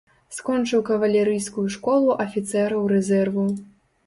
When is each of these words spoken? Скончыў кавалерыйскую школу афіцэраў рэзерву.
Скончыў 0.37 0.81
кавалерыйскую 0.89 1.67
школу 1.75 2.17
афіцэраў 2.27 2.81
рэзерву. 2.95 3.47